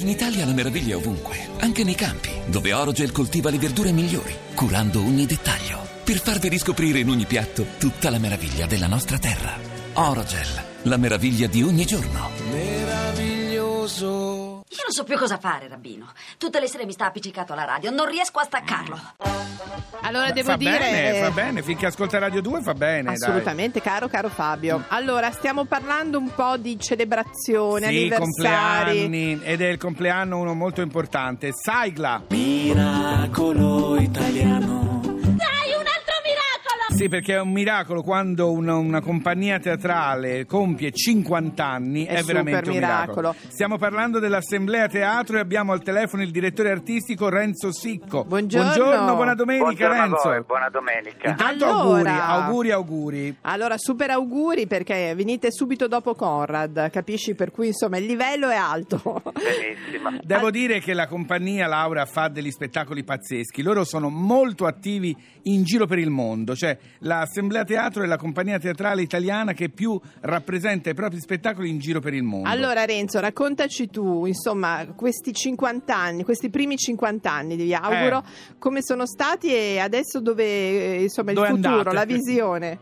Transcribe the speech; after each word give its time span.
In 0.00 0.06
Italia 0.06 0.46
la 0.46 0.52
meraviglia 0.52 0.92
è 0.92 0.96
ovunque, 0.96 1.36
anche 1.58 1.82
nei 1.82 1.96
campi, 1.96 2.30
dove 2.46 2.72
Orogel 2.72 3.10
coltiva 3.10 3.50
le 3.50 3.58
verdure 3.58 3.90
migliori, 3.90 4.32
curando 4.54 5.00
ogni 5.00 5.26
dettaglio, 5.26 5.84
per 6.04 6.20
farvi 6.20 6.48
riscoprire 6.48 7.00
in 7.00 7.08
ogni 7.08 7.24
piatto 7.24 7.66
tutta 7.78 8.08
la 8.08 8.18
meraviglia 8.18 8.66
della 8.66 8.86
nostra 8.86 9.18
terra. 9.18 9.58
Orogel, 9.94 10.46
la 10.82 10.96
meraviglia 10.98 11.48
di 11.48 11.64
ogni 11.64 11.84
giorno. 11.84 12.30
Non 14.88 14.96
so 14.96 15.04
più 15.04 15.18
cosa 15.18 15.36
fare, 15.36 15.68
Rabbino. 15.68 16.10
Tutte 16.38 16.58
le 16.60 16.66
sere 16.66 16.86
mi 16.86 16.92
sta 16.92 17.04
appiccicato 17.04 17.52
alla 17.52 17.66
radio, 17.66 17.90
non 17.90 18.08
riesco 18.08 18.38
a 18.38 18.44
staccarlo. 18.44 18.98
Allora 20.00 20.30
devo 20.30 20.52
fa 20.52 20.56
dire 20.56 20.78
bene, 20.78 21.20
fa 21.20 21.30
bene, 21.30 21.62
finché 21.62 21.84
ascolta 21.84 22.18
Radio 22.18 22.40
2 22.40 22.62
fa 22.62 22.72
bene. 22.72 23.10
Assolutamente, 23.10 23.82
caro 23.82 24.08
caro 24.08 24.30
Fabio. 24.30 24.84
Allora, 24.88 25.30
stiamo 25.30 25.66
parlando 25.66 26.16
un 26.16 26.32
po' 26.34 26.56
di 26.56 26.80
celebrazione, 26.80 27.80
Dai. 27.80 27.94
Sì, 27.94 28.00
anniversari. 28.14 29.00
compleanni 29.02 29.40
ed 29.42 29.60
è 29.60 29.66
il 29.66 29.76
compleanno 29.76 30.38
uno 30.38 30.54
molto 30.54 30.80
importante. 30.80 31.50
Saigla. 31.52 32.22
Miracolo 32.30 34.00
italiano. 34.00 34.87
Sì, 36.98 37.06
perché 37.06 37.34
è 37.34 37.40
un 37.40 37.52
miracolo 37.52 38.02
quando 38.02 38.50
una, 38.50 38.74
una 38.74 39.00
compagnia 39.00 39.60
teatrale 39.60 40.46
compie 40.46 40.90
50 40.90 41.64
anni, 41.64 42.04
È 42.04 42.16
è, 42.16 42.22
veramente 42.24 42.70
un 42.70 42.74
miracolo. 42.74 43.28
miracolo. 43.30 43.34
Stiamo 43.52 43.78
parlando 43.78 44.18
dell'Assemblea 44.18 44.88
Teatro 44.88 45.36
e 45.36 45.38
abbiamo 45.38 45.70
al 45.70 45.80
telefono 45.84 46.24
il 46.24 46.32
direttore 46.32 46.72
artistico 46.72 47.28
Renzo 47.28 47.70
Sicco. 47.70 48.24
Buongiorno. 48.24 49.14
buona 49.14 49.34
domenica 49.34 49.64
Buongiorno 49.66 49.94
a 49.94 50.06
Renzo. 50.06 50.28
voi, 50.28 50.42
buona 50.42 50.68
domenica. 50.70 51.28
Intanto 51.30 51.64
Allora. 51.66 52.26
auguri, 52.26 52.70
auguri, 52.70 52.70
auguri. 52.72 53.36
Allora, 53.42 53.78
super 53.78 54.10
auguri 54.10 54.66
perché 54.66 55.14
venite 55.14 55.52
subito 55.52 55.86
dopo 55.86 56.16
Conrad, 56.16 56.90
capisci? 56.90 57.36
Per 57.36 57.52
cui 57.52 57.68
insomma 57.68 57.98
il 57.98 58.06
livello 58.06 58.48
è 58.48 58.56
alto. 58.56 59.22
Benissimo. 59.34 60.18
Devo 60.20 60.50
dire 60.50 60.80
che 60.80 60.94
la 60.94 61.06
compagnia 61.06 61.68
Laura 61.68 62.06
fa 62.06 62.26
degli 62.26 62.50
spettacoli 62.50 63.04
pazzeschi. 63.04 63.62
Loro 63.62 63.84
sono 63.84 64.08
molto 64.08 64.66
attivi 64.66 65.16
in 65.44 65.62
giro 65.62 65.86
per 65.86 65.98
il 66.00 66.10
mondo. 66.10 66.56
Cioè, 66.56 66.76
l'Assemblea 67.00 67.64
Teatro 67.64 68.02
è 68.02 68.06
la 68.06 68.16
compagnia 68.16 68.58
teatrale 68.58 69.02
italiana 69.02 69.52
che 69.52 69.68
più 69.68 69.98
rappresenta 70.20 70.90
i 70.90 70.94
propri 70.94 71.20
spettacoli 71.20 71.68
in 71.68 71.78
giro 71.78 72.00
per 72.00 72.14
il 72.14 72.22
mondo. 72.22 72.48
Allora 72.48 72.84
Renzo, 72.84 73.20
raccontaci 73.20 73.88
tu, 73.88 74.26
insomma, 74.26 74.86
questi 74.94 75.32
50 75.32 75.94
anni, 75.94 76.24
questi 76.24 76.50
primi 76.50 76.76
50 76.76 77.30
anni, 77.30 77.56
vi 77.56 77.72
auguro, 77.74 78.24
come 78.58 78.82
sono 78.82 79.06
stati 79.06 79.52
e 79.54 79.78
adesso 79.78 80.20
dove, 80.20 80.44
eh, 80.44 81.02
insomma, 81.02 81.30
il 81.30 81.36
Dove 81.36 81.48
futuro, 81.48 81.76
andate? 81.90 81.94
la 81.94 82.04
visione. 82.04 82.78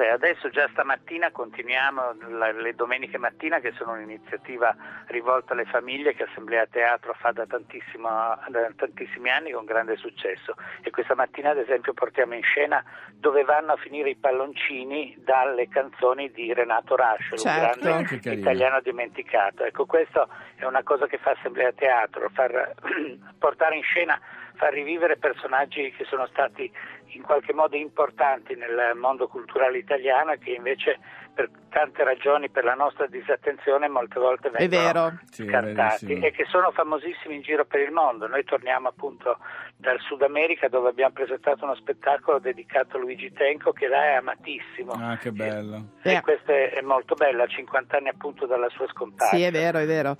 Beh, 0.00 0.08
adesso 0.08 0.48
già 0.48 0.66
stamattina 0.72 1.30
continuiamo 1.30 2.16
la- 2.30 2.52
le 2.52 2.74
domeniche 2.74 3.18
mattina 3.18 3.58
che 3.60 3.72
sono 3.72 3.92
un'iniziativa 3.92 4.74
rivolta 5.08 5.52
alle 5.52 5.66
famiglie 5.66 6.14
che 6.14 6.22
Assemblea 6.22 6.64
Teatro 6.64 7.12
fa 7.18 7.32
da, 7.32 7.44
tantissimo- 7.44 8.08
da 8.48 8.70
tantissimi 8.76 9.28
anni 9.28 9.50
con 9.50 9.66
grande 9.66 9.96
successo 9.96 10.54
e 10.80 10.88
questa 10.88 11.14
mattina 11.14 11.50
ad 11.50 11.58
esempio 11.58 11.92
portiamo 11.92 12.32
in 12.34 12.42
scena 12.42 12.82
dove 13.12 13.44
vanno 13.44 13.72
a 13.72 13.76
finire 13.76 14.08
i 14.08 14.16
palloncini 14.16 15.14
dalle 15.18 15.68
canzoni 15.68 16.30
di 16.30 16.54
Renato 16.54 16.96
Rascio, 16.96 17.36
Certo. 17.36 17.76
un 17.76 17.84
grande 17.84 18.20
carino. 18.20 18.40
italiano 18.40 18.80
dimenticato. 18.80 19.64
Ecco, 19.64 19.84
questo 19.84 20.30
è 20.56 20.64
una 20.64 20.82
cosa 20.82 21.06
che 21.08 21.18
fa 21.18 21.32
Assemblea 21.32 21.72
Teatro, 21.72 22.30
far, 22.30 22.72
portare 23.38 23.76
in 23.76 23.82
scena, 23.82 24.18
far 24.54 24.72
rivivere 24.72 25.18
personaggi 25.18 25.90
che 25.92 26.04
sono 26.04 26.26
stati 26.28 26.70
in 27.12 27.22
qualche 27.22 27.52
modo 27.52 27.76
importanti 27.76 28.54
nel 28.54 28.94
mondo 28.96 29.26
culturale 29.28 29.78
italiano 29.78 30.32
e 30.32 30.38
che 30.38 30.50
invece 30.52 30.98
per 31.32 31.48
tante 31.70 32.02
ragioni, 32.02 32.50
per 32.50 32.64
la 32.64 32.74
nostra 32.74 33.06
disattenzione, 33.06 33.88
molte 33.88 34.18
volte 34.18 34.48
È 34.50 34.68
vengono 34.68 34.82
vero. 34.82 35.18
Sì, 35.30 35.44
è 35.44 35.48
scartati 35.48 36.06
verissimo. 36.06 36.26
e 36.26 36.30
che 36.32 36.44
sono 36.46 36.70
famosissimi 36.72 37.36
in 37.36 37.42
giro 37.42 37.64
per 37.64 37.80
il 37.80 37.92
mondo. 37.92 38.26
Noi 38.26 38.42
torniamo 38.44 38.88
appunto 38.88 39.38
dal 39.76 39.98
Sud 40.00 40.22
America 40.22 40.68
dove 40.68 40.88
abbiamo 40.90 41.12
presentato 41.14 41.64
uno 41.64 41.76
spettacolo 41.76 42.40
dedicato 42.40 42.96
a 42.96 43.00
Luigi 43.00 43.32
Tenco 43.32 43.72
che 43.72 43.86
là 43.86 44.02
è 44.04 44.14
amatissimo. 44.14 44.92
Ah, 44.92 45.16
che 45.16 45.30
bello. 45.30 45.92
E 46.02 46.14
Eh. 46.16 46.20
questo 46.20 46.50
è, 46.52 46.72
è 46.72 46.80
molto 46.82 47.14
bello, 47.14 47.44
a 47.44 47.46
50 47.46 47.96
anni 47.96 48.08
appunto 48.08 48.44
dalla 48.46 48.68
sua 48.70 48.86
scomparsa. 48.88 49.34
Sì, 49.36 49.42
è 49.42 49.50
vero, 49.52 49.78
è 49.78 49.86
vero. 49.86 50.16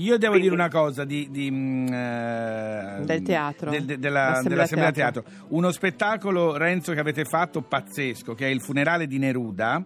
Io 0.00 0.16
devo 0.18 0.32
Quindi- 0.32 0.48
dire 0.48 0.54
una 0.54 0.70
cosa 0.70 1.04
di, 1.04 1.28
di, 1.30 1.50
mm, 1.50 1.86
eh, 1.92 3.00
Del 3.04 3.22
teatro. 3.22 3.70
del- 3.70 3.84
de- 3.84 3.98
della- 3.98 4.28
L'Assemblea 4.28 4.48
dell'Assemblea 4.54 4.92
Teatro. 4.92 5.22
teatro. 5.22 5.46
Uno 5.48 5.70
spettacolo, 5.72 6.56
Renzo, 6.56 6.92
che 6.92 7.00
avete 7.00 7.24
fatto 7.24 7.60
pazzesco, 7.62 8.34
che 8.34 8.46
è 8.46 8.50
il 8.50 8.60
funerale 8.62 9.06
di 9.06 9.18
Neruda. 9.18 9.84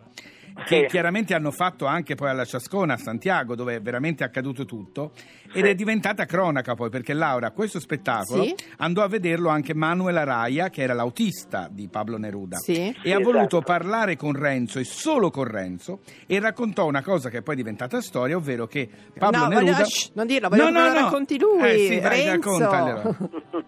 Che 0.56 0.80
Sì. 0.82 0.86
chiaramente 0.86 1.34
hanno 1.34 1.50
fatto 1.50 1.84
anche 1.84 2.14
poi 2.14 2.30
alla 2.30 2.44
Ciascona 2.44 2.94
a 2.94 2.96
Santiago, 2.96 3.56
dove 3.56 3.74
è 3.74 3.80
veramente 3.82 4.22
accaduto 4.22 4.64
tutto, 4.64 5.10
ed 5.52 5.64
Sì. 5.64 5.70
è 5.70 5.74
diventata 5.74 6.26
cronaca 6.26 6.74
poi, 6.74 6.90
perché 6.90 7.12
Laura, 7.12 7.50
questo 7.50 7.80
spettacolo 7.80 8.44
Sì. 8.44 8.54
andò 8.76 9.02
a 9.02 9.08
vederlo 9.08 9.48
anche 9.48 9.74
Manuela 9.74 10.22
Raia, 10.22 10.70
che 10.70 10.82
era 10.82 10.94
l'autista 10.94 11.68
di 11.68 11.88
Pablo 11.88 12.18
Neruda, 12.18 12.58
e 12.66 13.12
ha 13.12 13.18
voluto 13.18 13.58
esatto. 13.58 13.62
parlare 13.62 14.14
con 14.16 14.32
Renzo 14.32 14.78
e 14.78 14.84
solo 14.84 15.30
con 15.30 15.44
Renzo, 15.44 16.00
e 16.26 16.38
raccontò 16.38 16.86
una 16.86 17.02
cosa 17.02 17.30
che 17.30 17.38
è 17.38 17.42
poi 17.42 17.56
diventata 17.56 18.00
storia, 18.00 18.36
ovvero 18.36 18.66
che 18.68 18.88
Pablo 19.18 19.40
no, 19.40 19.48
Neruda... 19.48 19.72
voglio, 19.72 19.84
shh, 19.86 20.10
non 20.14 20.26
dirlo, 20.28 20.48
voglio 20.48 20.70
No, 20.70 20.70
no, 20.70 20.86
no. 20.86 20.94
racconti 20.94 21.36
lui. 21.38 21.62
Eh 21.68 21.78
sì, 21.88 21.98
vai, 21.98 22.24
Renzo. 22.26 22.58
raccontaglielo. 22.58 23.16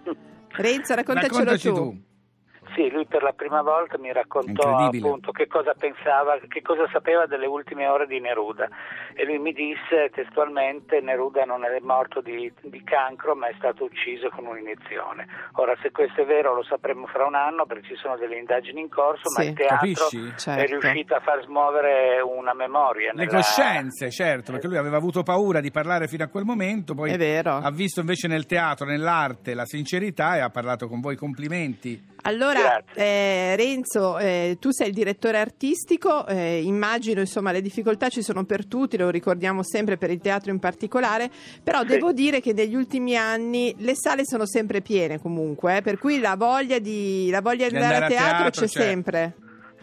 Renzo, 0.56 0.94
raccontacelo 0.94 1.38
Raccontaci 1.44 1.68
tu. 1.68 1.74
tu. 1.74 2.00
Sì, 2.76 2.91
lui 2.91 3.06
per 3.06 3.22
la 3.22 3.32
prima 3.32 3.62
volta 3.62 3.97
mi 3.97 4.12
raccontò 4.12 4.76
appunto 4.76 5.32
che 5.32 5.47
cosa 5.47 5.72
pensava, 5.72 6.38
che 6.47 6.60
cosa 6.60 6.87
sapeva 6.92 7.25
delle 7.25 7.47
ultime 7.47 7.87
ore 7.88 8.06
di 8.06 8.20
Neruda 8.20 8.69
e 9.14 9.25
lui 9.25 9.38
mi 9.38 9.53
disse 9.54 10.10
testualmente 10.12 11.00
Neruda 11.00 11.44
non 11.44 11.65
è 11.65 11.78
morto 11.81 12.20
di, 12.20 12.53
di 12.60 12.84
cancro 12.84 13.34
ma 13.34 13.48
è 13.48 13.54
stato 13.56 13.84
ucciso 13.84 14.28
con 14.28 14.44
un'iniezione. 14.44 15.26
Ora 15.53 15.75
se 15.81 15.91
questo 15.91 16.20
è 16.20 16.26
vero 16.26 16.54
lo 16.54 16.62
sapremo 16.65 17.06
fra 17.06 17.25
un 17.25 17.34
anno 17.34 17.65
perché 17.65 17.88
ci 17.88 17.97
sono 17.97 18.19
delle 18.19 18.36
indagini 18.36 18.82
in 18.82 18.91
corso 18.91 19.31
ma 19.34 19.41
Sì. 19.42 19.48
il 19.48 19.54
teatro 19.54 19.76
Capisci? 19.76 20.26
è 20.28 20.34
Certo. 20.36 20.78
riuscito 20.78 21.15
a 21.15 21.20
far 21.20 21.42
smuovere 21.44 22.20
una 22.20 22.53
memoria. 22.53 23.12
Le 23.15 23.25
nella- 23.25 23.36
coscienze, 23.38 24.10
certo, 24.10 24.53
perché 24.53 24.66
lui 24.66 24.76
aveva 24.76 24.98
avuto 24.98 25.22
paura 25.22 25.60
di 25.60 25.70
parlare 25.70 26.09
fino 26.09 26.25
a 26.25 26.28
quel 26.28 26.44
momento, 26.44 26.92
poi 26.94 27.12
È 27.12 27.16
vero. 27.16 27.54
ha 27.56 27.70
visto 27.70 28.00
invece 28.00 28.28
nel 28.28 28.44
teatro, 28.44 28.84
nell'arte, 28.84 29.54
la 29.54 29.65
sincerità 29.65 30.36
e 30.36 30.41
ha 30.41 30.50
parlato 30.50 30.88
con 30.88 31.00
voi. 31.00 31.16
Complimenti. 31.16 32.12
Allora, 32.22 32.59
Eh, 32.94 33.54
Renzo, 33.56 34.19
eh, 34.19 34.56
tu 34.60 34.71
sei 34.71 34.88
il 34.88 34.94
direttore 34.94 35.38
artistico, 35.38 36.27
eh, 36.27 36.62
immagino 36.62 37.21
insomma 37.21 37.53
le 37.53 37.60
difficoltà 37.62 38.09
ci 38.09 38.22
sono 38.22 38.44
per 38.44 38.66
tutti, 38.66 38.97
lo 38.97 39.10
ricordiamo 39.10 39.62
sempre 39.62 39.97
per 39.97 40.10
il 40.10 40.21
teatro 40.21 40.50
in 40.50 40.59
particolare, 40.59 41.31
però 41.62 41.81
Sì. 41.81 41.87
devo 41.87 42.12
dire 42.12 42.41
che 42.41 42.53
negli 42.53 42.75
ultimi 42.75 43.16
anni 43.16 43.75
le 43.78 43.94
sale 43.94 44.25
sono 44.25 44.47
sempre 44.47 44.81
piene 44.81 45.21
comunque, 45.21 45.78
eh, 45.78 45.82
per 45.82 45.99
cui 45.99 46.19
la 46.19 46.37
voglia 46.37 46.78
di, 46.78 47.28
la 47.31 47.41
voglia 47.41 47.69
di 47.69 47.75
andare 47.75 47.94
a 47.94 48.03
andare 48.04 48.15
a 48.15 48.19
teatro, 48.19 48.37
teatro 48.50 48.60
c'è 48.60 48.66
c'è. 48.69 48.81
sempre. 48.83 49.34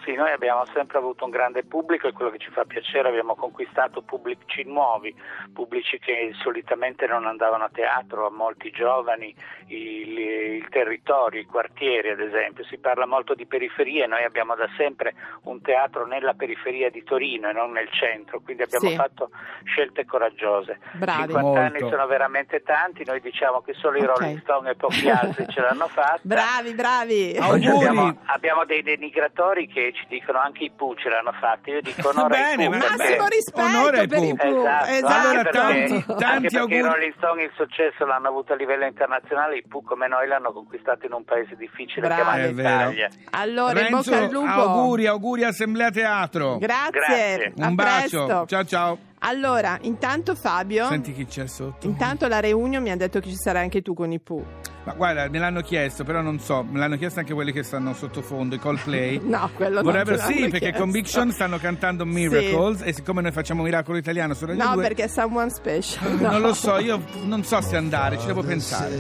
Sì, 0.04 0.14
noi 0.16 0.32
abbiamo 0.32 0.66
sempre 0.74 0.98
avuto 0.98 1.24
un 1.26 1.32
grande 1.32 1.64
pubblico 1.64 2.08
e 2.08 2.12
quello 2.12 2.32
che 2.32 2.38
ci 2.38 2.50
fa 2.52 2.66
piacere, 2.66 3.08
abbiamo 3.08 3.36
conquistato 3.36 4.02
pubblici 4.02 4.64
nuovi, 4.66 5.16
pubblici 5.54 5.98
che 6.00 6.32
solitamente 6.42 7.08
non 7.08 7.26
andavano 7.26 7.64
a 7.66 7.70
teatro, 7.72 8.28
a 8.28 8.30
molti 8.32 8.70
giovani, 8.72 9.34
il, 9.68 10.18
il 10.18 10.68
territorio, 10.70 11.40
i 11.40 11.46
quartieri 11.46 12.10
ad 12.10 12.20
esempio, 12.20 12.66
si 12.66 12.78
parla 12.80 13.06
molto 13.06 13.34
di 13.34 13.46
periferie, 13.46 14.06
noi 14.08 14.24
abbiamo 14.24 14.56
da 14.56 14.68
sempre 14.76 15.14
un 15.44 15.62
teatro 15.62 16.06
nella 16.06 16.34
periferia 16.34 16.90
di 16.90 17.04
Torino 17.04 17.50
e 17.50 17.54
non 17.54 17.72
nel 17.72 17.90
centro, 17.92 18.42
quindi 18.42 18.64
abbiamo 18.64 18.90
Sì. 18.90 18.96
fatto 18.96 19.30
scelte 19.64 20.06
coraggiose. 20.06 20.80
Bravi. 20.94 21.32
50 21.32 21.60
anni 21.62 21.80
Molto. 21.80 21.96
sono 21.96 22.08
veramente 22.08 22.62
tanti, 22.62 23.06
noi 23.06 23.22
diciamo 23.22 23.62
che 23.62 23.74
solo 23.74 23.98
i. 23.98 24.02
Rolling 24.04 24.42
Stone 24.42 24.72
e 24.72 24.76
pochi 24.76 25.10
altri 25.10 25.46
ce 25.48 25.62
l'hanno 25.62 25.88
fatta. 25.94 26.20
Bravi, 26.24 26.74
bravi. 26.74 27.38
Abbiamo, 27.40 28.18
abbiamo 28.26 28.66
dei 28.66 28.82
denigratori 28.82 29.68
che 29.68 29.93
ci 29.94 30.06
dicono 30.10 30.40
anche 30.40 30.64
i 30.66 30.72
Pooh 30.76 30.96
ce 30.96 31.10
l'hanno 31.10 31.32
fatto. 31.40 31.70
Io 31.72 31.82
dico 31.82 32.10
onore 32.10 32.36
ai 32.36 32.56
Bene, 32.56 32.66
Pooh 32.70 32.74
ma- 32.78 32.80
perché- 32.86 32.98
Massimo 33.04 33.28
rispetto 33.28 33.66
Onore 33.78 34.00
ai 34.00 34.08
per 34.08 34.24
i 34.24 34.36
Pooh. 34.36 34.66
Esatto, 34.66 34.86
Esatto. 34.92 35.06
Allora, 35.14 35.30
anche 35.30 35.50
perché, 35.50 35.58
tanti- 35.60 36.06
tanti 36.06 36.24
anche 36.24 36.42
perché 36.42 36.58
auguri. 36.58 36.78
i 36.78 36.82
Rolling 36.82 37.14
Stone 37.18 37.44
il 37.44 37.52
successo 37.56 38.06
l'hanno 38.06 38.28
avuto 38.28 38.54
a 38.54 38.56
livello 38.56 38.86
internazionale, 38.86 39.58
i 39.58 39.64
Pooh 39.68 39.84
come 39.84 40.08
noi 40.08 40.28
l'hanno 40.28 40.52
conquistato 40.52 41.06
in 41.06 41.14
un 41.14 41.24
paese 41.24 41.56
difficile 41.56 42.08
Bravi. 42.08 42.22
chiamato. 42.22 42.60
Italia. 42.60 43.10
Allora, 43.32 43.80
in 43.80 43.88
Renzo, 43.90 44.12
bocca 44.12 44.24
al 44.24 44.32
lupo. 44.32 44.48
auguri, 44.52 45.08
auguri 45.08 45.44
Assemblea 45.44 45.90
Teatro. 45.92 46.58
Grazie. 46.58 46.90
Grazie. 46.92 47.54
A 47.60 47.68
Un 47.68 47.76
bacio. 47.76 48.26
presto. 48.26 48.46
Ciao 48.48 48.64
ciao. 48.66 48.98
Allora, 49.26 49.78
intanto 49.84 50.36
Fabio, 50.36 50.86
Senti 50.88 51.14
chi 51.14 51.26
c'è 51.26 51.48
sotto. 51.48 51.88
intanto 51.88 52.28
la 52.28 52.42
reunion 52.42 52.84
mi 52.84 52.92
ha 52.92 52.98
detto 52.98 53.22
che 53.22 53.30
ci 53.30 53.36
sarai 53.38 53.64
anche 53.64 53.82
tu 53.82 53.94
con 53.94 54.12
i 54.12 54.20
Pooh. 54.20 54.46
Ma 54.86 54.94
guarda, 54.94 55.30
me 55.30 55.40
l'hanno 55.40 55.62
chiesto, 55.62 56.04
però 56.04 56.22
non 56.22 56.40
so, 56.40 56.64
me 56.70 56.78
l'hanno 56.78 56.98
chiesto 56.98 57.20
anche 57.20 57.34
quelli 57.34 57.52
che 57.54 57.64
stanno 57.64 57.94
sottofondo, 57.94 58.56
i 58.56 58.60
Coldplay. 58.60 59.22
No, 59.34 59.50
quello 59.56 59.76
non 59.76 59.84
Vorrebbero 59.84 60.18
ce 60.18 60.26
sì, 60.26 60.40
perché 60.42 60.60
chiesto. 60.60 60.80
Conviction 60.80 61.32
stanno 61.32 61.58
cantando 61.58 62.06
Miracles 62.06 62.82
e 62.84 62.94
siccome 62.94 63.22
noi 63.22 63.32
facciamo 63.32 63.64
Miracolo 63.64 63.98
Italiano 63.98 64.34
su 64.34 64.46
Radio 64.46 64.64
No, 64.64 64.74
2 64.74 64.84
perché 64.84 65.04
è 65.06 65.08
someone 65.08 65.50
special. 65.50 66.20
No. 66.20 66.32
non 66.32 66.42
lo 66.42 66.54
so, 66.54 66.78
io 66.80 67.02
non 67.24 67.44
so 67.44 67.62
se 67.62 67.78
andare, 67.78 68.20
ci 68.20 68.26
devo 68.26 68.44
pensare. 68.44 69.00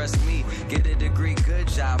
Trust 0.00 0.24
me. 0.24 0.42
Get 0.70 0.86
a 0.86 0.94
degree, 0.94 1.34
good 1.34 1.68
job, 1.68 2.00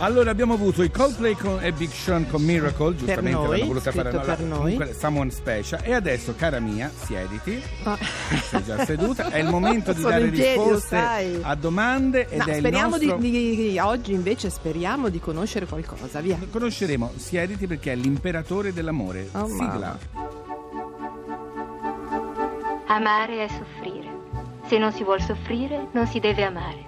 Allora 0.00 0.30
abbiamo 0.30 0.54
avuto 0.54 0.84
i 0.84 0.92
Coldplay 0.92 1.34
con, 1.34 1.58
e 1.60 1.72
Big 1.72 1.90
Sean 1.90 2.28
con 2.30 2.40
Miracle, 2.42 2.94
giustamente 2.94 3.30
noi, 3.40 3.58
l'hanno 3.58 3.66
voluta 3.66 3.90
fare 3.90 4.12
no, 4.12 4.20
per 4.20 4.40
noi. 4.40 4.58
comunque 4.58 4.92
Someone 4.94 5.30
Special 5.30 5.80
e 5.82 5.92
adesso 5.92 6.34
cara 6.36 6.60
mia, 6.60 6.88
siediti, 6.94 7.60
Ah. 7.82 7.98
sei 8.48 8.62
già 8.64 8.84
seduta, 8.84 9.28
è 9.30 9.38
il 9.38 9.48
momento 9.50 9.92
di 9.92 10.00
dare 10.02 10.28
piedi, 10.28 10.36
risposte 10.60 10.96
a 11.42 11.54
domande 11.56 12.28
ed 12.28 12.38
No, 12.38 12.44
è 12.44 12.50
il 12.52 12.58
speriamo 12.58 12.90
nostro... 12.90 13.16
di, 13.16 13.30
di- 13.30 13.56
di- 13.70 13.78
oggi 13.80 14.12
invece 14.12 14.50
speriamo 14.50 15.08
di 15.08 15.18
conoscere 15.18 15.66
qualcosa, 15.66 16.20
via. 16.20 16.38
Conosceremo 16.48 17.12
Siediti 17.16 17.66
perché 17.66 17.90
è 17.92 17.96
l'imperatore 17.96 18.72
dell'amore. 18.72 19.28
Oh, 19.32 19.48
Sigla. 19.48 19.98
Amare 22.86 23.44
è 23.44 23.48
soffrire. 23.48 24.06
Se 24.68 24.78
non 24.78 24.92
si 24.92 25.02
vuol 25.02 25.20
soffrire, 25.20 25.88
non 25.90 26.06
si 26.06 26.20
deve 26.20 26.44
amare. 26.44 26.86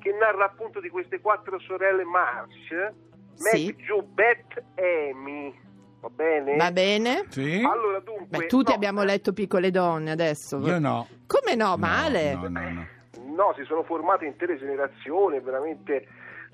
che 0.00 0.12
narra 0.18 0.46
appunto 0.46 0.80
di 0.80 0.88
queste 0.88 1.20
quattro 1.20 1.58
sorelle 1.58 2.04
March, 2.04 2.92
Sì. 3.34 3.66
Meg, 3.66 3.76
Jo, 3.84 4.02
Beth, 4.02 4.62
Amy. 4.76 5.54
Va 6.00 6.08
bene? 6.08 6.56
Va 6.56 6.72
bene? 6.72 7.24
Sì? 7.28 7.62
Allora, 7.62 7.98
dunque, 8.00 8.38
Beh, 8.38 8.46
tutti 8.46 8.70
no, 8.70 8.76
abbiamo 8.76 9.02
letto 9.02 9.34
Piccole 9.34 9.70
donne 9.70 10.10
adesso. 10.10 10.58
Io 10.60 10.78
no. 10.78 11.06
Come 11.26 11.54
no, 11.54 11.68
No, 11.70 11.76
male? 11.76 12.32
No, 12.34 12.48
no, 12.48 12.70
no. 12.70 12.86
No, 13.26 13.52
si 13.56 13.64
sono 13.64 13.82
formate 13.82 14.24
intere 14.24 14.56
generazioni, 14.58 15.38
veramente 15.40 16.06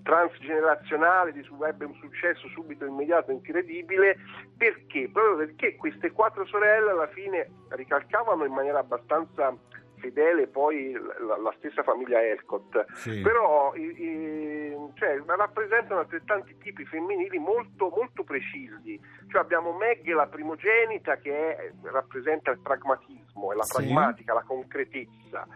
transgenerazionale, 0.03 1.33
di 1.33 1.43
ebbe 1.67 1.85
un 1.85 1.95
successo 1.95 2.49
subito 2.49 2.85
immediato, 2.85 3.31
incredibile, 3.33 4.17
perché? 4.57 5.09
Proprio 5.13 5.37
perché 5.37 5.77
queste 5.77 6.13
quattro 6.13 6.45
sorelle 6.47 6.91
alla 6.91 7.09
fine 7.09 7.51
ricalcavano 7.71 8.45
in 8.45 8.53
maniera 8.53 8.79
abbastanza 8.81 9.55
fedele 9.99 10.47
poi 10.47 10.93
la, 10.93 11.39
la 11.39 11.55
stessa 11.57 11.83
famiglia 11.83 12.23
Elcott, 12.23 12.85
Sì. 12.93 13.23
però 13.23 13.75
i- 13.75 13.95
i- 14.03 14.77
cioè, 14.95 15.19
rappresentano 15.27 16.01
altrettanti 16.01 16.57
tipi 16.59 16.85
femminili 16.85 17.39
molto, 17.39 17.89
molto 17.89 18.23
precisi. 18.23 19.01
Cioè 19.29 19.41
abbiamo 19.41 19.73
Meg, 19.73 20.07
la 20.13 20.27
primogenita, 20.27 21.17
che 21.17 21.57
è- 21.57 21.73
rappresenta 21.85 22.51
il 22.51 22.61
pragmatismo, 22.61 23.53
è 23.53 23.57
la 23.57 23.63
Sì. 23.65 23.77
pragmatica, 23.77 24.35
la 24.35 24.45
concretezza. 24.47 25.47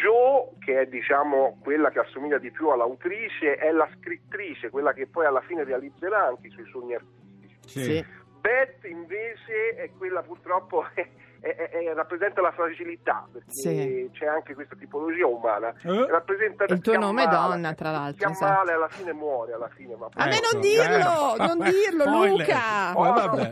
Jo, 0.00 0.54
che 0.58 0.80
è 0.80 0.86
diciamo 0.86 1.58
quella 1.62 1.90
che 1.90 2.00
assomiglia 2.00 2.38
di 2.38 2.50
più 2.50 2.68
all'autrice, 2.68 3.56
è 3.56 3.70
la 3.70 3.88
scrittrice, 3.96 4.70
quella 4.70 4.92
che 4.92 5.06
poi 5.06 5.26
alla 5.26 5.42
fine 5.42 5.64
realizzerà 5.64 6.26
anche 6.26 6.46
i 6.46 6.50
suoi 6.50 6.66
sogni 6.66 6.94
artistici. 6.94 7.58
Sì. 7.66 8.04
Beth 8.40 8.84
invece 8.84 9.74
è 9.76 9.90
quella 9.96 10.22
purtroppo 10.22 10.84
è- 11.42 11.54
è- 11.56 11.68
è- 11.70 11.92
rappresenta 11.94 12.40
la 12.40 12.52
fragilità, 12.52 13.26
perché 13.32 13.50
Sì. 13.50 14.10
c'è 14.12 14.26
anche 14.26 14.54
questa 14.54 14.76
tipologia 14.76 15.26
umana. 15.26 15.74
Eh? 15.82 16.06
Rappresenta 16.08 16.64
Il 16.68 16.80
tuo 16.80 16.96
nome 16.96 17.24
è 17.24 17.26
donna, 17.28 17.74
tra 17.74 17.90
l'altro, 17.90 18.26
Chi 18.28 18.32
esatto. 18.32 18.70
alla 18.70 18.88
fine 18.88 19.12
muore, 19.12 19.52
alla 19.54 19.68
fine. 19.74 19.96
Ma 19.96 20.06
A 20.14 20.24
me 20.26 20.36
Ecco, 20.36 20.48
non 20.52 20.60
dirlo, 20.60 21.34
eh, 21.34 21.46
non 21.46 21.58
dirlo. 21.58 22.26
Luca. 22.26 22.92
Oh, 22.94 23.04
no, 23.04 23.12
vabbè. 23.12 23.48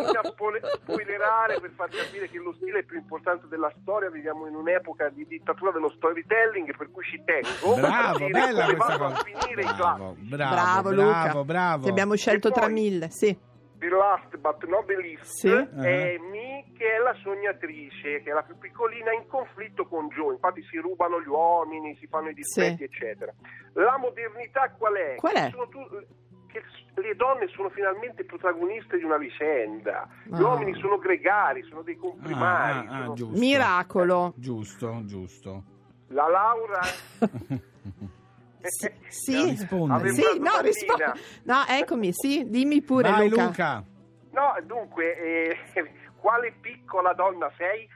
spoilerare 0.82 1.61
per 1.61 1.70
far 1.76 1.88
capire 1.88 2.28
che 2.28 2.38
lo 2.38 2.52
stile 2.54 2.80
è 2.80 2.82
più 2.85 2.97
importante 2.99 3.47
della 3.49 3.73
storia, 3.80 4.11
viviamo 4.11 4.47
in 4.47 4.54
un'epoca 4.54 5.09
di 5.11 5.26
dittatura 5.26 5.70
dello 5.73 5.90
storytelling, 5.90 6.76
per 6.76 6.90
cui 6.90 7.04
ci 7.04 7.23
tengo 7.25 7.75
Bravo, 7.80 8.14
a 8.14 8.18
dire 8.18 8.30
bella 8.30 8.64
questa 8.66 8.99
cosa. 8.99 9.14
a 9.16 9.23
finire 9.25 9.62
i 9.62 9.64
Bravo, 9.64 9.76
classici. 10.14 10.28
bravo, 10.28 10.54
Bravo, 10.54 10.90
bravo, 10.90 10.90
Luca. 10.90 11.44
bravo. 11.44 11.82
Ti 11.85 11.88
abbiamo 11.90 12.14
scelto 12.16 12.49
E 12.49 12.52
tra 12.52 12.64
poi- 12.64 12.73
mille, 12.73 13.11
sì. 13.11 13.38
The 13.80 13.88
last 13.88 14.37
but 14.37 14.62
not 14.66 14.85
the 14.87 14.97
least 14.97 15.23
Sì. 15.25 15.49
è 15.49 16.18
Mi 16.30 16.50
che 16.80 16.94
è 16.94 16.99
la 16.99 17.12
sognatrice, 17.22 18.22
che 18.22 18.30
è 18.30 18.32
la 18.32 18.42
più 18.42 18.56
piccolina 18.56 19.12
in 19.12 19.26
conflitto 19.26 19.87
con 19.87 20.08
Joe, 20.08 20.32
infatti 20.32 20.62
si 20.70 20.78
rubano 20.78 21.20
gli 21.20 21.26
uomini, 21.28 21.94
si 22.00 22.06
fanno 22.06 22.30
i 22.30 22.34
dispetti 22.34 22.76
Sì. 22.78 22.84
eccetera. 22.84 23.30
La 23.75 23.99
modernità 23.99 24.70
qual 24.70 24.94
è? 24.94 25.14
Qual 25.16 25.34
è? 25.34 25.44
Che 25.44 25.50
sono 25.50 25.68
tu- 25.68 26.06
che 26.46 26.62
le 26.94 27.14
donne 27.16 27.49
sono 27.49 27.68
finalmente 27.68 28.25
protagoniste 28.25 28.96
di 28.96 29.04
una 29.04 29.18
vicenda, 29.18 30.08
gli 30.25 30.32
Ah. 30.34 30.40
uomini 30.42 30.72
sono 30.80 30.96
gregari, 30.96 31.62
sono 31.64 31.82
dei 31.82 31.96
comprimari. 31.96 32.87
Ah, 32.88 32.90
ah, 32.90 32.96
ah, 32.96 33.02
sono- 33.02 33.14
giusto. 33.14 33.38
Miracolo. 33.38 34.32
Giusto, 34.37 35.00
giusto. 35.04 35.62
La 36.08 36.28
Laura 36.28 36.80
Sì, 38.62 38.90
sì. 39.08 39.32
Eh, 39.32 39.56
Sì, 39.58 40.38
no, 40.38 40.60
rispondi. 40.60 41.04
No, 41.44 41.64
eccomi, 41.68 42.10
sì, 42.12 42.49
dimmi 42.49 42.80
pure 42.82 43.10
Vai 43.10 43.28
Luca. 43.28 43.44
Luca. 43.44 43.84
No, 44.32 44.54
dunque, 44.64 45.16
eh, 45.18 45.56
quale 46.21 46.53
piccola 46.61 47.12
donna 47.15 47.50
sei? 47.57 47.89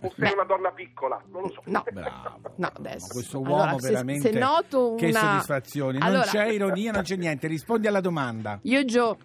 O 0.00 0.10
sei 0.16 0.28
Beh. 0.28 0.32
una 0.34 0.44
donna 0.44 0.70
piccola? 0.70 1.20
Non 1.30 1.42
lo 1.42 1.48
so. 1.50 1.62
No. 1.64 1.82
Bravo. 1.90 2.40
No, 2.56 2.70
adesso. 2.76 3.12
Questo 3.12 3.38
uomo 3.40 3.62
Allora, 3.62 3.78
se- 3.78 3.88
veramente 3.90 4.32
se 4.32 4.38
noto 4.38 4.94
che 4.96 5.06
una- 5.06 5.18
soddisfazione. 5.20 5.98
Non 5.98 6.08
Allora- 6.08 6.24
c'è 6.26 6.46
ironia, 6.48 6.92
non 6.92 7.02
c'è 7.02 7.16
niente. 7.16 7.46
Rispondi 7.46 7.86
alla 7.86 8.00
domanda. 8.00 8.58
Io 8.62 8.84
Gio, 8.84 9.18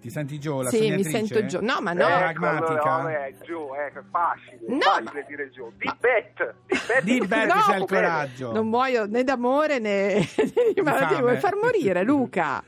Ti 0.00 0.10
senti 0.10 0.38
Gio, 0.38 0.60
la 0.60 0.68
sì, 0.68 0.90
mi 0.90 1.02
sento 1.02 1.46
Gio. 1.46 1.60
No, 1.62 1.78
ma 1.80 1.94
no. 1.94 2.06
Eh, 2.06 2.12
Ecco, 2.28 2.46
allora, 2.46 2.60
pragmatica? 2.60 2.96
vabbè, 2.96 3.34
giù, 3.42 3.68
ecco, 3.74 3.98
è 4.00 4.02
facile, 4.10 4.58
No, 4.66 4.78
facile 4.80 5.10
ma- 5.12 5.26
dire 5.26 5.50
giù. 5.50 5.72
Di 5.78 5.90
bet, 5.98 6.54
di 6.66 6.78
bet, 6.86 7.02
Di 7.02 7.18
bet 7.26 7.46
No, 7.46 7.60
c'è 7.62 7.76
il 7.78 7.84
coraggio. 7.86 8.52
Non 8.52 8.68
muoio 8.68 9.06
né 9.06 9.24
d'amore 9.24 9.78
né 9.78 10.20
di 10.74 10.80
malattia. 10.82 11.20
Vuoi 11.20 11.38
far 11.38 11.54
morire 11.56 12.02
Luca? 12.02 12.62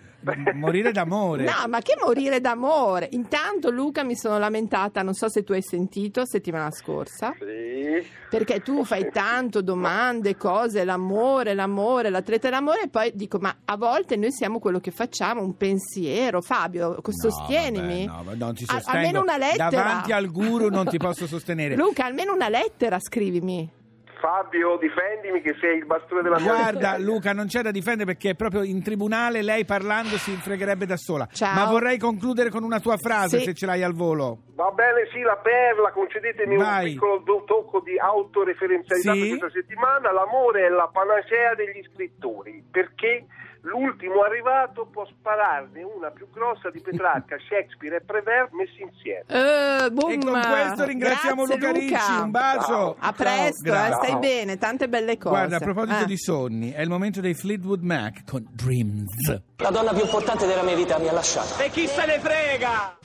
Morire 0.54 0.92
d'amore. 0.92 1.44
No, 1.44 1.68
ma 1.68 1.80
che 1.80 1.96
morire 2.02 2.40
d'amore? 2.40 3.08
Intanto 3.12 3.70
Luca 3.70 4.02
mi 4.04 4.16
sono 4.16 4.38
lamentata, 4.38 5.02
non 5.02 5.14
so 5.14 5.28
se 5.28 5.44
tu 5.44 5.52
hai 5.52 5.62
sentito 5.62 6.24
settimana 6.26 6.70
scorsa, 6.70 7.34
Sì. 7.38 8.04
perché 8.28 8.60
tu 8.60 8.84
fai 8.84 9.10
tanto 9.12 9.62
domande, 9.62 10.36
cose, 10.36 10.84
l'amore, 10.84 11.54
l'amore, 11.54 12.10
l'atleta 12.10 12.48
dell'amore 12.48 12.82
e 12.82 12.88
poi 12.88 13.12
dico, 13.14 13.38
ma 13.38 13.54
a 13.64 13.76
volte 13.76 14.16
noi 14.16 14.32
siamo 14.32 14.58
quello 14.58 14.80
che 14.80 14.90
facciamo, 14.90 15.42
un 15.42 15.56
pensiero. 15.56 16.40
Fabio, 16.40 17.00
sostienimi. 17.08 18.06
No, 18.06 18.22
vabbè, 18.24 18.36
no, 18.36 18.44
non 18.46 18.54
ti 18.54 18.64
sostengo. 18.64 18.96
almeno 18.98 19.20
una 19.22 19.36
lettera. 19.36 19.68
Davanti 19.70 20.12
al 20.12 20.30
guru 20.30 20.68
non 20.68 20.86
ti 20.86 20.96
posso 20.98 21.26
sostenere. 21.26 21.74
Luca, 21.76 22.04
almeno 22.04 22.32
una 22.34 22.48
lettera 22.48 22.98
scrivimi. 22.98 23.70
Fabio, 24.20 24.78
difendimi 24.78 25.40
che 25.42 25.54
sei 25.60 25.78
il 25.78 25.86
bastone 25.86 26.22
della 26.22 26.38
mia 26.38 26.52
Guarda 26.52 26.98
Luca, 26.98 27.32
non 27.32 27.46
c'è 27.46 27.62
da 27.62 27.70
difendere 27.70 28.04
perché 28.12 28.34
proprio 28.34 28.62
in 28.62 28.82
tribunale 28.82 29.42
lei 29.42 29.64
parlando 29.64 30.16
si 30.18 30.32
fregherebbe 30.36 30.86
da 30.86 30.96
sola. 30.96 31.28
Ciao. 31.30 31.54
Ma 31.54 31.66
vorrei 31.66 31.98
concludere 31.98 32.50
con 32.50 32.62
una 32.64 32.80
tua 32.80 32.96
frase 32.96 33.38
Sì. 33.38 33.44
se 33.44 33.54
ce 33.54 33.66
l'hai 33.66 33.82
al 33.82 33.92
volo. 33.94 34.38
Va 34.56 34.70
bene, 34.70 35.06
sì, 35.12 35.20
la 35.20 35.36
perla, 35.36 35.92
concedetemi 35.92 36.56
Vai. 36.56 36.84
un 36.86 36.92
piccolo 36.92 37.18
do- 37.18 37.44
tocco 37.44 37.80
di 37.80 37.98
autoreferenzialità 37.98 39.12
Sì. 39.12 39.18
per 39.20 39.28
questa 39.38 39.60
settimana. 39.60 40.10
L'amore 40.12 40.64
è 40.64 40.68
la 40.70 40.88
panacea 40.90 41.54
degli 41.54 41.84
scrittori, 41.92 42.64
perché 42.70 43.26
l'ultimo 43.68 44.22
arrivato 44.22 44.86
può 44.86 45.04
spararne 45.04 45.82
una 45.82 46.10
più 46.10 46.30
grossa 46.30 46.70
di 46.70 46.80
Petrarca, 46.80 47.36
Shakespeare 47.46 47.96
e 47.96 48.00
Prévert 48.00 48.52
messi 48.52 48.80
insieme. 48.80 49.24
Eh, 49.28 49.90
boom. 49.90 50.10
E 50.12 50.18
con 50.24 50.40
questo 50.40 50.84
ringraziamo 50.86 51.44
Grazie, 51.44 51.54
Luca 51.68 51.78
Ricci. 51.78 52.12
Un 52.22 52.30
bacio. 52.30 52.96
A 52.98 53.02
Ciao, 53.02 53.12
presto, 53.12 53.60
eh, 53.68 53.70
grazie. 53.70 53.94
stai 54.06 54.18
bene, 54.18 54.56
tante 54.56 54.88
belle 54.88 55.18
cose. 55.18 55.34
Guarda, 55.36 55.56
a 55.56 55.60
proposito 55.60 56.02
Eh. 56.04 56.06
di 56.06 56.16
sogni, 56.16 56.72
è 56.72 56.80
il 56.80 56.88
momento 56.88 57.20
dei 57.20 57.34
Fleetwood 57.34 57.82
Mac 57.82 58.24
con 58.24 58.42
Dreams. 58.54 59.42
La 59.58 59.70
donna 59.70 59.92
più 59.92 60.02
importante 60.02 60.46
della 60.46 60.62
mia 60.62 60.76
vita 60.76 60.98
mi 60.98 61.08
ha 61.08 61.12
lasciato. 61.12 61.62
E 61.62 61.68
chi 61.68 61.86
se 61.86 62.06
ne 62.06 62.18
frega? 62.20 62.96